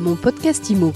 [0.00, 0.92] Mon podcast IMO.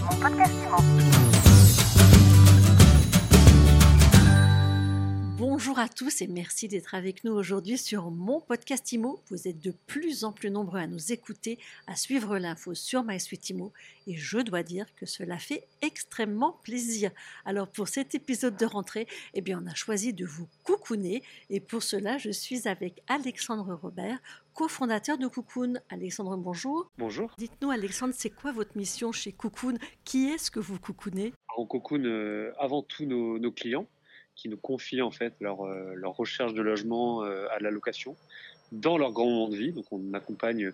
[5.56, 9.20] Bonjour à tous et merci d'être avec nous aujourd'hui sur mon podcast IMO.
[9.30, 13.50] Vous êtes de plus en plus nombreux à nous écouter, à suivre l'info sur MySuite
[13.50, 13.72] IMO
[14.08, 17.12] et je dois dire que cela fait extrêmement plaisir.
[17.44, 21.60] Alors pour cet épisode de rentrée, eh bien on a choisi de vous coucouner et
[21.60, 24.18] pour cela je suis avec Alexandre Robert,
[24.54, 25.74] cofondateur de Cocoon.
[25.88, 26.90] Alexandre, bonjour.
[26.98, 27.32] Bonjour.
[27.38, 31.32] Dites-nous Alexandre, c'est quoi votre mission chez Cocoon Qui est-ce que vous coucounez?
[31.56, 33.86] On cocoon euh, avant tout nos, nos clients
[34.34, 38.16] qui nous confient en fait leur, euh, leur recherche de logement euh, à la location
[38.74, 39.72] dans leur grand moment de vie.
[39.72, 40.72] Donc on accompagne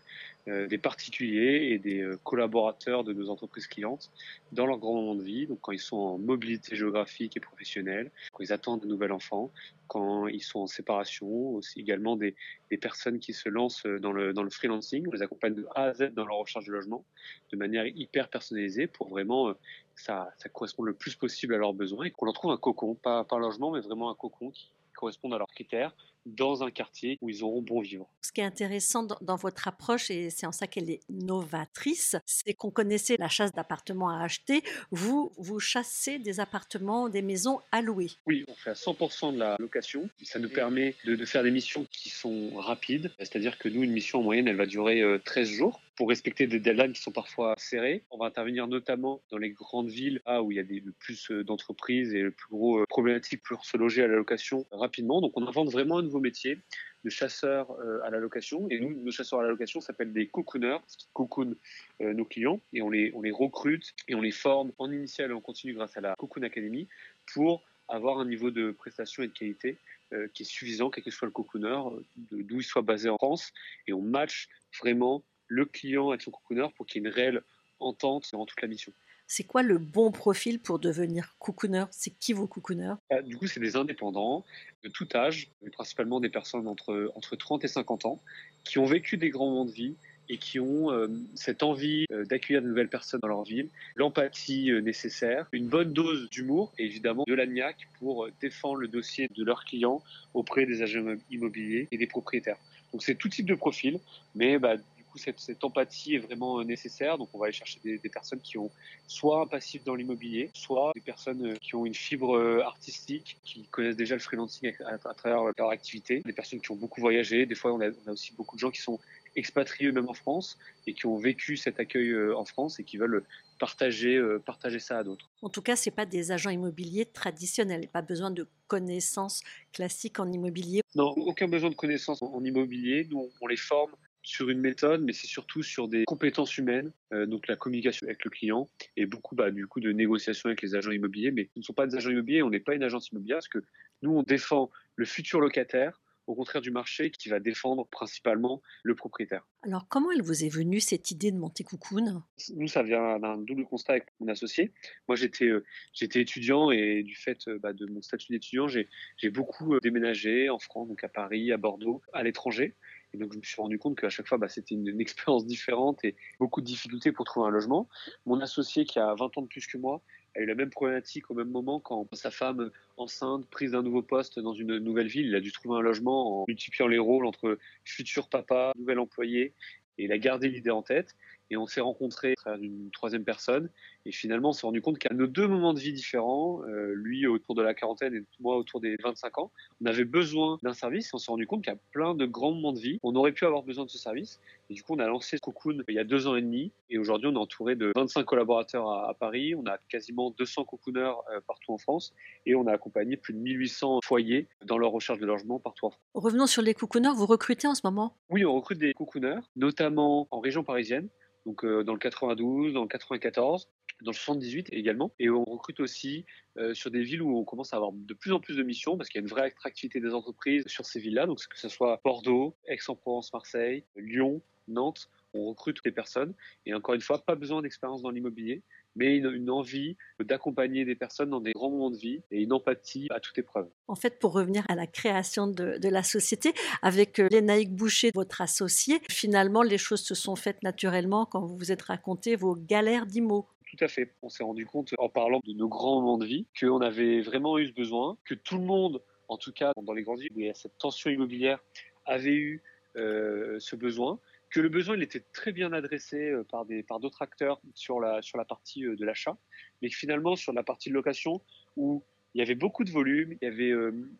[0.48, 4.10] euh, des particuliers et des euh, collaborateurs de nos entreprises clientes
[4.52, 5.46] dans leur grand moment de vie.
[5.46, 9.50] Donc quand ils sont en mobilité géographique et professionnelle, quand ils attendent un nouvel enfant,
[9.86, 12.34] quand ils sont en séparation, aussi également des,
[12.80, 15.04] personnes qui se lancent dans le, dans le freelancing.
[15.08, 17.04] On les accompagne de A à Z dans leur recherche de logement
[17.52, 19.54] de manière hyper personnalisée pour vraiment euh,
[19.94, 22.94] ça, ça correspond le plus possible à leurs besoins et qu'on leur trouve un cocon,
[22.94, 25.94] pas par logement, mais vraiment un cocon qui correspond à leurs critères
[26.26, 28.08] dans un quartier où ils auront bon vivre.
[28.22, 32.54] Ce qui est intéressant dans, votre approche, et c'est en ça qu'elle est novatrice, c'est
[32.54, 34.62] qu'on connaissait la chasse d'appartements à acheter.
[34.90, 38.08] Vous, vous chassez des appartements, des maisons à louer.
[38.26, 40.08] Oui, on fait à 100% de la location.
[40.22, 43.10] Ça nous permet de, de faire des missions qui sont rapides.
[43.18, 46.46] C'est-à-dire que nous, une mission en moyenne, elle va durer euh, 13 jours pour respecter
[46.46, 48.04] des deadlines qui sont parfois serrées.
[48.10, 50.92] On va intervenir notamment dans les grandes villes là où il y a des, le
[50.92, 54.64] plus euh, d'entreprises et le plus gros euh, problématique pour se loger à la location
[54.70, 55.20] rapidement.
[55.20, 56.58] Donc on invente vraiment un nouveau métier
[57.04, 58.68] de chasseurs euh, à la location.
[58.68, 61.56] Et nous, nos chasseurs à la location s'appellent des cocooners, qu'ils cocoonent
[62.02, 62.60] euh, nos clients.
[62.72, 65.74] Et on les, on les recrute et on les forme en initial et en continu
[65.74, 66.88] grâce à la Cocoon Academy
[67.32, 69.78] pour avoir un niveau de prestation et de qualité
[70.12, 71.78] euh, qui est suffisant, quel que soit le cocooner,
[72.16, 73.52] d'où il soit basé en France.
[73.86, 74.48] Et on match
[74.80, 77.42] vraiment le client avec son cocooner pour qu'il y ait une réelle
[77.78, 78.92] entente durant toute la mission.
[79.32, 83.46] C'est quoi le bon profil pour devenir cocooner C'est qui vos cocooners Ah, Du coup,
[83.46, 84.44] c'est des indépendants
[84.82, 88.20] de tout âge, mais principalement des personnes entre, entre 30 et 50 ans,
[88.64, 89.94] qui ont vécu des grands moments de vie
[90.28, 91.06] et qui ont euh,
[91.36, 95.92] cette envie euh, d'accueillir de nouvelles personnes dans leur ville, l'empathie euh, nécessaire, une bonne
[95.92, 100.02] dose d'humour et évidemment de l'agnac pour euh, défendre le dossier de leurs clients
[100.34, 102.58] auprès des agents immobiliers et des propriétaires.
[102.92, 104.00] Donc c'est tout type de profil,
[104.34, 104.74] mais bah,
[105.10, 107.18] coup cette, cette empathie est vraiment euh, nécessaire.
[107.18, 108.70] Donc on va aller chercher des, des personnes qui ont
[109.06, 113.38] soit un passif dans l'immobilier, soit des personnes euh, qui ont une fibre euh, artistique,
[113.44, 116.76] qui connaissent déjà le freelancing à, à- à travers leur activité, des personnes qui ont
[116.76, 117.44] beaucoup voyagé.
[117.46, 118.98] Des fois, on a, on a aussi beaucoup de gens qui sont
[119.36, 123.24] expatriés eux-mêmes en France et qui ont vécu cet accueil en France et qui veulent
[123.60, 125.28] partager, partager ça à d'autres.
[125.42, 127.88] En tout cas, ce pas des agents immobiliers traditionnels.
[127.88, 129.42] Pas besoin de connaissances
[129.72, 130.80] classiques en immobilier.
[130.94, 133.06] Non, aucun besoin de connaissances en immobilier.
[133.10, 133.92] Nous, on les forme
[134.22, 138.24] sur une méthode, mais c'est surtout sur des compétences humaines, euh, donc la communication avec
[138.24, 141.30] le client et beaucoup bah, du coup de négociation avec les agents immobiliers.
[141.30, 143.48] Mais ce ne sont pas des agents immobiliers, on n'est pas une agence immobilière parce
[143.48, 143.60] que
[144.02, 148.94] nous, on défend le futur locataire au contraire du marché qui va défendre principalement le
[148.94, 149.46] propriétaire.
[149.62, 152.22] Alors, comment elle vous est venue cette idée de monter Cocoon
[152.54, 154.72] Nous, ça vient d'un double constat avec mon associé.
[155.08, 158.88] Moi, j'étais euh, j'étais étudiant et du fait euh, bah, de mon statut d'étudiant, j'ai
[159.16, 162.76] j'ai beaucoup euh, déménagé en France, donc à Paris, à Bordeaux, à l'étranger.
[163.12, 166.04] Et donc, je me suis rendu compte qu'à chaque fois, bah, c'était une, expérience différente
[166.04, 167.88] et beaucoup de difficultés pour trouver un logement.
[168.26, 170.02] Mon associé, qui a 20 ans de plus que moi,
[170.36, 174.02] a eu la même problématique au même moment quand sa femme enceinte, prise d'un nouveau
[174.02, 177.26] poste dans une nouvelle ville, il a dû trouver un logement en multipliant les rôles
[177.26, 179.54] entre futur papa, nouvel employé,
[179.98, 181.16] et il a gardé l'idée en tête.
[181.50, 183.70] Et on s'est rencontrés à travers une troisième personne.
[184.06, 187.26] Et finalement, on s'est rendu compte qu'à nos deux moments de vie différents, euh, lui
[187.26, 189.52] autour de la quarantaine et moi autour des 25 ans,
[189.82, 191.08] on avait besoin d'un service.
[191.08, 192.98] Et on s'est rendu compte qu'il y a plein de grands moments de vie.
[193.02, 194.40] On aurait pu avoir besoin de ce service.
[194.70, 196.72] Et du coup, on a lancé Cocoon il y a deux ans et demi.
[196.88, 199.54] Et aujourd'hui, on est entouré de 25 collaborateurs à, à Paris.
[199.54, 202.14] On a quasiment 200 cocooners euh, partout en France.
[202.46, 205.90] Et on a accompagné plus de 1800 foyers dans leur recherche de logement partout en
[205.90, 206.02] France.
[206.14, 207.12] Revenons sur les cocooners.
[207.14, 208.16] Vous recrutez en ce moment?
[208.30, 211.08] Oui, on recrute des cocooners, notamment en région parisienne,
[211.46, 213.68] donc euh, dans le 92, dans le 94,
[214.02, 215.12] dans le 78 également.
[215.18, 216.24] Et on recrute aussi
[216.58, 218.96] euh, sur des villes où on commence à avoir de plus en plus de missions
[218.96, 221.26] parce qu'il y a une vraie attractivité des entreprises sur ces villes-là.
[221.26, 226.34] Donc que ce soit Bordeaux, Aix-en-Provence, Marseille, Lyon, Nantes, on recrute des personnes.
[226.66, 228.62] Et encore une fois, pas besoin d'expérience dans l'immobilier,
[228.96, 232.52] mais une, une envie d'accompagner des personnes dans des grands moments de vie et une
[232.52, 233.68] empathie à toute épreuve.
[233.88, 236.52] En fait, pour revenir à la création de, de la société,
[236.82, 241.56] avec euh, Lénaïque Boucher, votre associé, finalement, les choses se sont faites naturellement quand vous
[241.56, 243.46] vous êtes raconté vos galères d'IMO.
[243.70, 244.12] Tout à fait.
[244.22, 247.58] On s'est rendu compte en parlant de nos grands moments de vie qu'on avait vraiment
[247.58, 250.40] eu ce besoin, que tout le monde, en tout cas dans les grandes villes où
[250.40, 251.60] il y a cette tension immobilière,
[252.04, 252.62] avait eu
[252.96, 254.18] euh, ce besoin
[254.50, 258.20] que le besoin il était très bien adressé par des par d'autres acteurs sur la
[258.22, 259.36] sur la partie de l'achat,
[259.80, 261.40] mais que finalement sur la partie de location
[261.76, 262.04] où
[262.34, 263.72] il y avait beaucoup de volume, il y avait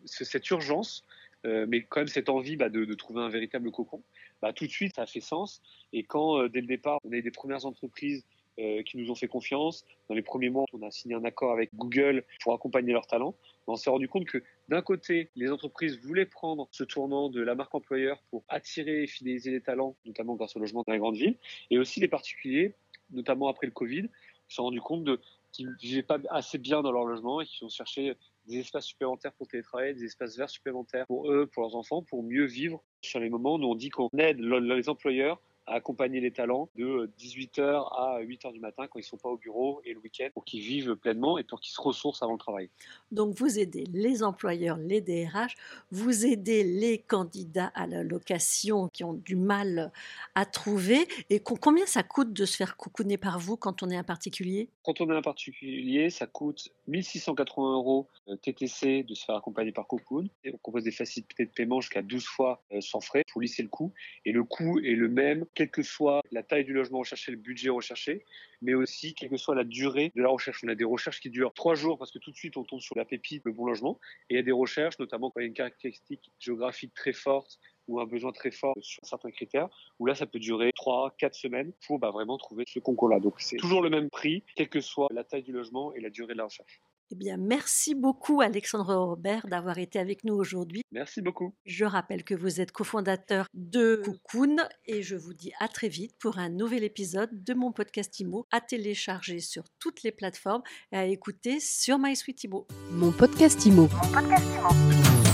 [0.05, 1.05] cette urgence,
[1.45, 4.03] mais quand même cette envie bah, de, de, trouver un véritable cocon,
[4.43, 5.63] bah, tout de suite ça a fait sens.
[5.93, 8.25] Et quand dès le départ on a des premières entreprises
[8.61, 9.87] euh, qui nous ont fait confiance.
[10.09, 13.35] Dans les premiers mois, on a signé un accord avec Google pour accompagner leurs talents.
[13.67, 17.55] On s'est rendu compte que d'un côté, les entreprises voulaient prendre ce tournant de la
[17.55, 21.17] marque employeur pour attirer et fidéliser les talents, notamment grâce au logement dans les grandes
[21.17, 21.37] villes,
[21.71, 22.75] et aussi les particuliers,
[23.13, 24.09] notamment après le Covid,
[24.49, 25.21] se sont rendus compte de,
[25.53, 28.15] qu'ils ne vivaient pas assez bien dans leur logement et qu'ils ont cherché
[28.47, 32.23] des espaces supplémentaires pour télétravailler, des espaces verts supplémentaires pour eux, pour leurs enfants, pour
[32.23, 36.69] mieux vivre sur les moments où on dit qu'on aide les employeurs accompagner les talents
[36.77, 40.01] de 18h à 8h du matin quand ils ne sont pas au bureau et le
[40.01, 42.69] week-end pour qu'ils vivent pleinement et pour qu'ils se ressourcent avant le travail.
[43.13, 45.55] Donc vous aidez les employeurs, les DRH,
[45.91, 49.93] vous aidez les candidats à la location qui ont du mal
[50.35, 51.07] à trouver.
[51.29, 54.69] Et combien ça coûte de se faire coucouner par vous quand on est un particulier?
[54.83, 59.73] Quand on est un particulier, ça coûte 1680 euros euh, TTC de se faire accompagner
[59.73, 60.29] par Cocoon.
[60.45, 63.63] Et on propose des facilités de paiement jusqu'à 12 fois euh, sans frais pour lisser
[63.63, 63.93] le coût.
[64.25, 67.37] Et le coût est le même quelle que soit la taille du logement recherché, le
[67.37, 68.25] budget recherché,
[68.63, 70.65] mais aussi quelle que soit la durée de la recherche.
[70.65, 72.81] On a des recherches qui durent trois jours parce que tout de suite on tombe
[72.81, 75.43] sur la pépite, le bon logement, et il y a des recherches, notamment quand il
[75.43, 77.59] y a une caractéristique géographique très forte
[77.89, 79.69] ou un besoin très fort sur certains critères,
[79.99, 83.21] où là ça peut durer trois, quatre semaines pour bah, vraiment trouver ce concours-là.
[83.21, 86.09] Donc c'est toujours le même prix, quelle que soit la taille du logement et la
[86.09, 86.81] durée de la recherche.
[87.13, 90.83] Eh bien, merci beaucoup Alexandre Robert d'avoir été avec nous aujourd'hui.
[90.93, 91.55] Merci beaucoup.
[91.67, 96.17] Je rappelle que vous êtes cofondateur de Cocoon et je vous dis à très vite
[96.21, 100.63] pour un nouvel épisode de mon podcast IMO à télécharger sur toutes les plateformes
[100.93, 102.69] et à écouter sur MySweetImo.
[102.93, 103.89] Mon podcast IMO.
[103.89, 105.30] Mon podcast IMO.